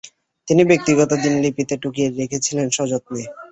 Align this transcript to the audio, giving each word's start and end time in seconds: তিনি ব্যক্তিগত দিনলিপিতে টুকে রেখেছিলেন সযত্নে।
তিনি 0.47 0.61
ব্যক্তিগত 0.69 1.11
দিনলিপিতে 1.23 1.75
টুকে 1.81 2.03
রেখেছিলেন 2.19 2.67
সযত্নে। 2.77 3.21